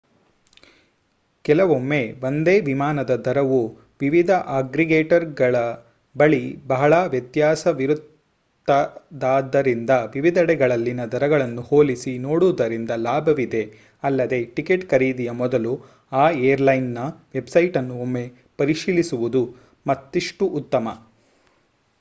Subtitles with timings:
[1.45, 3.77] ಕೆಲವೊಮ್ಮೆ ಒಂದೇ ವಿಮಾನದ ದರವು
[4.01, 5.55] ವಿವಿಧ ಅಗ್ರೀಗೇಟರ್‍‌ಗಳ
[6.15, 6.67] ಬಳಿ
[6.67, 13.81] ಬಹಳ ವ್ಯತ್ಯಾಸವಿರುತ್ತದಾದ್ದರಿಂದ ವಿವಿಧೆಡೆಗಳಲ್ಲಿನ ದರಗಳನ್ನು ಹೋಲಿಸಿ ನೋಡುವುದರಿಂದ ಲಾಭವಿದೆ
[14.03, 15.85] ಅಲ್ಲದೆ ಟಿಕೆಟ್ ಖರೀದಿಯ ಮೊದಲು
[16.15, 16.97] ಆ ಏರ್‍‌ಲೈನ್‌ನ
[17.33, 18.31] ವೆಬ್‍‍ಸೈಟ್ ಅನ್ನು ಒಮ್ಮೆ
[18.57, 19.57] ಪರಿಶೀಲಿಸುವುದು
[19.85, 20.87] ಮತ್ತಿಷ್ಟು ಉತ್ತಮ